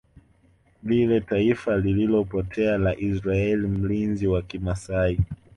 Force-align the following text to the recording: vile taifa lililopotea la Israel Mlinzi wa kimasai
vile 0.83 1.21
taifa 1.21 1.77
lililopotea 1.77 2.77
la 2.77 2.97
Israel 2.99 3.67
Mlinzi 3.67 4.27
wa 4.27 4.41
kimasai 4.41 5.19